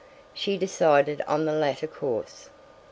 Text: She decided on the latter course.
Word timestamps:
She 0.33 0.57
decided 0.57 1.21
on 1.27 1.45
the 1.45 1.53
latter 1.53 1.85
course. 1.85 2.49